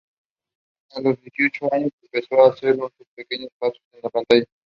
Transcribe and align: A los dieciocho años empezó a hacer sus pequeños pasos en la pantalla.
A 0.95 0.99
los 1.01 1.21
dieciocho 1.21 1.71
años 1.71 1.91
empezó 2.01 2.41
a 2.43 2.49
hacer 2.49 2.75
sus 2.75 3.05
pequeños 3.15 3.51
pasos 3.59 3.83
en 3.93 3.99
la 4.01 4.09
pantalla. 4.09 4.45